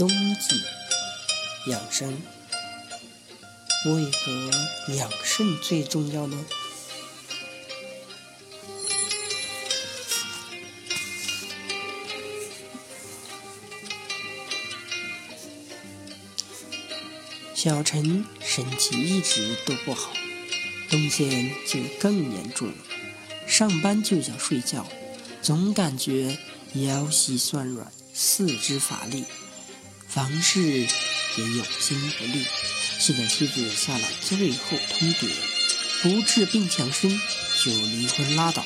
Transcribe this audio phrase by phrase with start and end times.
[0.00, 0.62] 冬季
[1.66, 2.10] 养生，
[3.84, 6.42] 为何养肾最重要呢？
[17.54, 20.14] 小陈身体一直都不好，
[20.88, 22.74] 冬天就更严重了。
[23.46, 24.86] 上班就想睡觉，
[25.42, 26.38] 总感觉
[26.72, 29.26] 腰膝酸软，四肢乏力，
[30.10, 32.44] 房事也有心无力。
[32.98, 35.26] 气得妻子下了最后通牒：
[36.02, 37.10] 不治病强身，
[37.64, 38.64] 就离婚拉倒。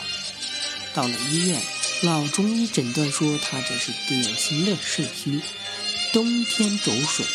[0.92, 1.60] 到了医院，
[2.02, 5.40] 老中医诊断说他这是典型的肾虚，
[6.12, 7.26] 冬天走水，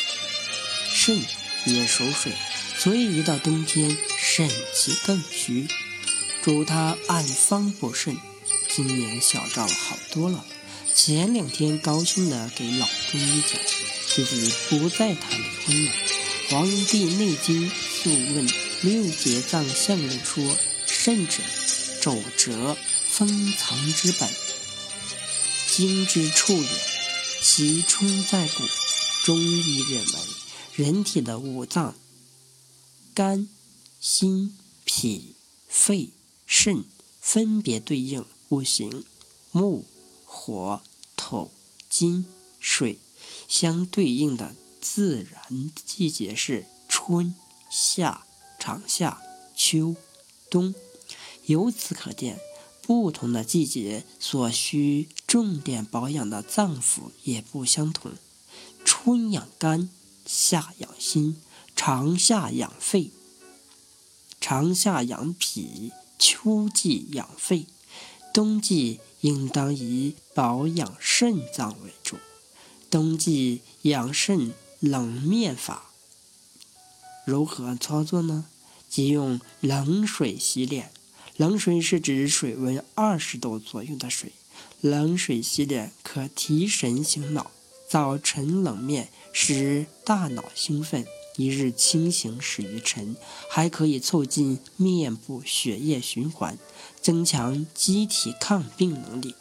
[0.93, 1.21] 肾。
[1.65, 2.31] 也守水，
[2.77, 5.67] 所以一到冬天肾气更虚，
[6.41, 8.15] 嘱他按方补肾。
[8.69, 10.45] 今年小赵好多了，
[10.95, 13.59] 前两天高兴的给老中医讲，
[14.13, 15.91] 自己不再谈离婚了。
[16.51, 18.47] 《黄帝内经·素问·
[18.81, 20.57] 六节脏象论》说
[20.87, 21.43] ：“肾者，
[22.01, 22.75] 肘折
[23.07, 24.29] 封藏之本，
[25.67, 26.69] 经之处也，
[27.43, 28.63] 其充在骨。”
[29.23, 30.19] 中医认为。
[30.75, 31.93] 人体的五脏，
[33.13, 33.49] 肝、
[33.99, 35.35] 心、脾、
[35.67, 36.11] 肺、
[36.45, 36.85] 肾，
[37.19, 39.03] 分别对应五行：
[39.51, 39.85] 木、
[40.23, 40.81] 火、
[41.17, 41.51] 土、
[41.89, 42.25] 金、
[42.61, 42.97] 水。
[43.47, 47.35] 相对应的自然季节是春
[47.69, 48.25] 夏、
[48.59, 49.21] 长夏、
[49.55, 49.95] 秋
[50.49, 50.73] 冬。
[51.45, 52.39] 由此可见，
[52.81, 58.11] 不同的季节所需重点保养的脏腑也不相同。
[58.83, 59.89] 春养肝。
[60.31, 61.41] 夏养心，
[61.75, 63.09] 长夏养肺，
[64.39, 67.65] 长夏养脾，秋季养肺，
[68.31, 72.17] 冬季应当以保养肾脏为主。
[72.89, 75.91] 冬季养肾冷面法
[77.23, 78.45] 如何操作呢？
[78.89, 80.91] 即用冷水洗脸。
[81.37, 84.31] 冷水是指水温二十度左右的水。
[84.81, 87.51] 冷水洗脸可提神醒脑。
[87.87, 91.05] 早晨冷面使大脑兴奋，
[91.37, 93.15] 一日清醒始于晨，
[93.49, 96.57] 还可以促进面部血液循环，
[97.01, 99.35] 增强机体抗病能力。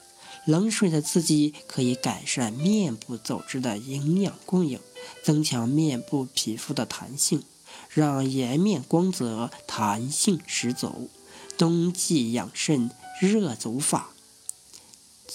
[0.48, 4.81] 冷水的刺激可以改善面部组织的营养供应，
[5.22, 7.42] 增强面部皮肤的弹性，
[7.91, 11.10] 让颜面光泽、弹性十足。
[11.58, 14.08] 冬季养肾热足法。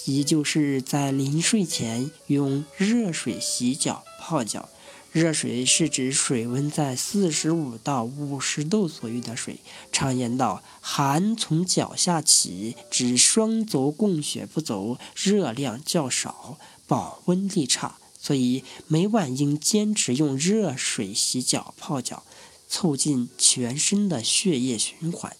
[0.06, 4.68] 也就是在临睡前用热水洗脚泡脚。
[5.14, 9.60] 热水是指水温在四十五到五十度左右的水。
[9.92, 16.58] 常言道：“寒从脚下起，指双足供血不足，热量较少，
[16.88, 22.24] 保温力差。”所以每晚应坚持用热水洗脚泡脚，
[22.68, 25.36] 促进全身的血液循环，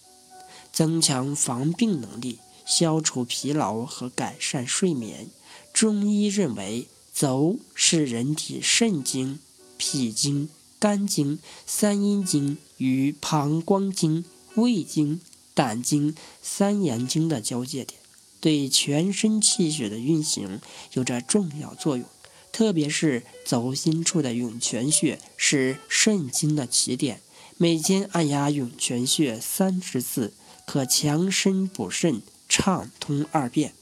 [0.71, 2.39] 增强防病能力。
[2.65, 5.31] 消除疲劳和改善睡眠。
[5.73, 9.41] 中医认为，走是人体肾经、
[9.87, 14.25] 脾经、肝经、三阴经与膀胱经、
[14.55, 15.21] 胃经、
[15.53, 18.01] 胆经、三阳经的交界点，
[18.41, 20.59] 对全身气血的运行
[20.95, 22.07] 有着重要作用。
[22.51, 27.21] 特别是走心处的涌泉穴是肾经的起点，
[27.59, 30.33] 每天按压涌泉穴三十次，
[30.67, 32.23] 可强身补肾。
[32.47, 33.73] 畅通二便。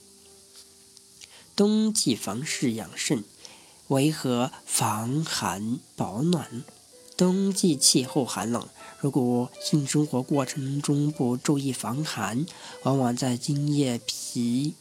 [1.54, 3.22] 冬季房事养肾，
[3.92, 6.64] 为何防寒保暖？
[7.14, 8.66] 冬季气候寒冷，
[8.98, 12.46] 如果性生活过程中不注意防寒，
[12.84, 14.74] 往往在今夜疲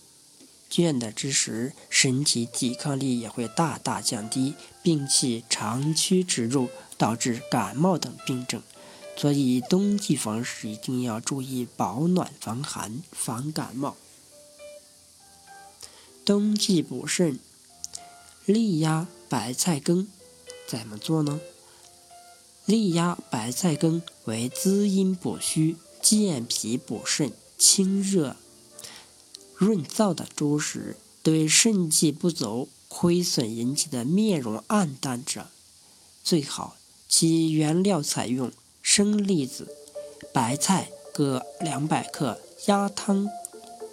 [0.72, 8.64] 倦的之时，身体抵抗力也会大大降低，病气长驱直入，导致感冒等病症。
[9.18, 13.98] 所以冬季房事一定要注意保暖、防寒、防感冒。
[16.24, 17.38] 冬季补肾，
[18.52, 20.08] 力压白菜根
[20.68, 21.40] 怎么做呢？
[22.66, 28.36] 力压白菜根为滋阴补虚、健脾补肾、清热
[29.56, 35.48] 润燥的主食，对肾气不足、亏损引起的面容暗淡者
[36.24, 36.76] 最好。
[37.08, 38.52] 其原料采用。
[38.84, 39.68] 生栗子、
[40.34, 43.30] 白菜各两百克，鸭汤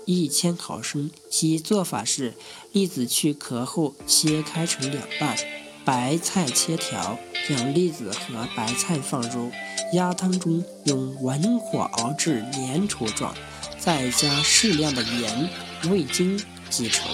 [0.09, 1.11] 一千毫升。
[1.29, 2.33] 其做法是：
[2.73, 5.37] 栗子去壳后切开成两半，
[5.85, 9.53] 白菜切条，将栗子和白菜放入
[9.93, 13.35] 鸭汤中，用文火熬至粘稠状，
[13.79, 15.51] 再加适量的盐、
[15.91, 17.07] 味精即成。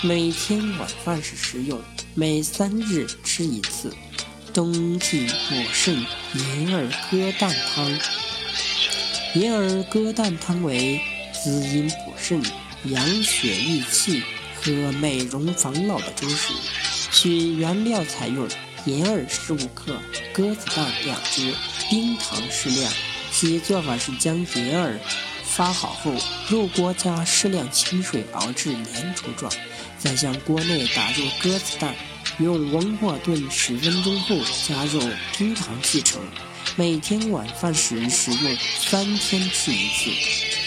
[0.00, 1.80] 每天晚饭时食用，
[2.14, 3.08] 每三日。
[3.24, 3.92] 吃一次。
[4.54, 7.98] 冬季补肾银耳鸽蛋汤。
[9.34, 11.00] 银耳鸽蛋汤为
[11.48, 12.42] 滋阴补肾、
[12.84, 14.22] 养血益气
[14.54, 16.52] 和美容防老的粥食。
[17.10, 18.46] 取原料采用
[18.84, 19.96] 银耳十五克、
[20.30, 21.54] 鸽子蛋两只、
[21.88, 22.92] 冰糖适量。
[23.32, 24.98] 其做法是将银耳
[25.42, 26.12] 发好后
[26.50, 29.50] 入锅，加适量清水熬至粘稠状，
[29.98, 31.94] 再向锅内打入鸽子蛋。
[32.38, 34.36] 用文火炖十分钟后，
[34.68, 35.00] 加入
[35.38, 36.20] 冰糖即成。
[36.76, 40.57] 每天晚饭时食用，三天吃一次。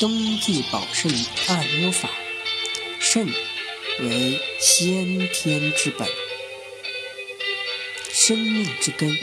[0.00, 1.12] 冬季保肾
[1.48, 2.08] 按摩法：
[2.98, 3.26] 肾
[4.00, 6.08] 为先天之本，
[8.10, 9.14] 生命之根，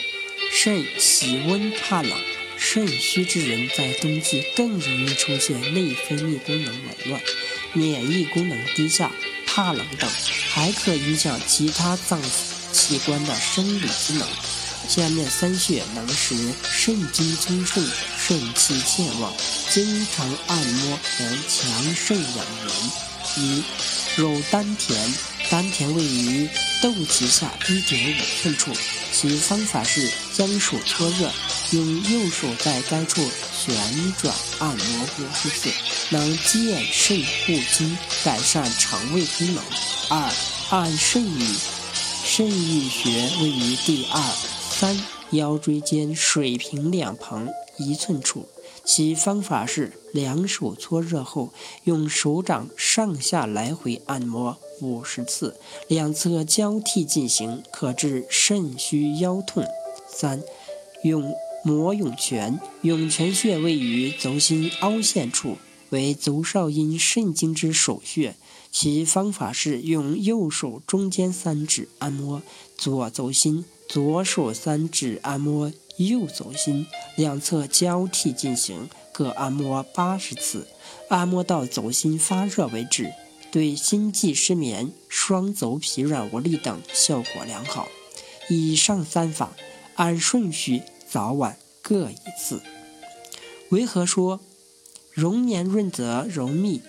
[0.53, 2.12] 肾喜温怕冷。
[2.59, 7.21] 肾虚之人在冬季更容易出现内分泌功能紊乱、
[7.74, 9.12] 免疫功能低下、
[9.47, 10.07] 怕冷等，
[10.51, 12.21] 还可影响其他脏
[12.71, 14.27] 器官的生理机能。
[14.88, 17.83] 下面三穴能使肾精充盛、
[18.27, 19.31] 肾气健旺，
[19.69, 22.91] 经常按摩能强肾养颜。
[23.38, 23.63] 一、
[24.18, 25.13] 揉丹田，
[25.50, 26.50] 丹田位于
[26.81, 28.74] 肚脐下一点五寸处，
[29.13, 31.31] 其方法是将手搓热。
[31.71, 33.21] 用右手在该处
[33.57, 33.74] 旋
[34.21, 35.69] 转按摩五十次，
[36.09, 39.63] 能健肾护精，改善肠胃功能。
[40.09, 40.29] 二、
[40.71, 41.56] 按肾俞，
[42.25, 43.09] 肾俞穴
[43.41, 44.21] 位于第二、
[44.69, 45.01] 三
[45.31, 47.47] 腰椎间水平两旁
[47.77, 48.47] 一寸处，
[48.83, 51.53] 其方法是两手搓热后，
[51.83, 55.56] 用手掌上下来回按摩五十次，
[55.88, 59.65] 两侧交替进行，可治肾虚腰痛。
[60.09, 60.41] 三、
[61.03, 61.33] 用。
[61.63, 65.57] 摩涌泉，涌泉穴位于足心凹陷处，
[65.89, 68.35] 为足少阴肾经之首穴。
[68.71, 72.41] 其方法是用右手中间三指按摩
[72.77, 80.67] 左足心，左手三指按摩右足心，两侧交替进行，各按摩八十次，
[81.09, 83.11] 按摩到足心发热为止。
[83.51, 87.88] 对心悸失眠、双足疲软无力等效果良好。
[88.49, 89.51] 以上三法
[89.95, 90.83] 按顺序。
[91.09, 92.61] 早晚各一次。
[93.69, 94.41] 为何说
[95.13, 96.81] 容眠润泽柔密，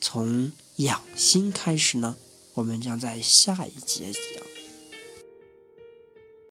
[0.00, 2.16] 从养心开始呢？
[2.54, 4.43] 我们将在下一节讲。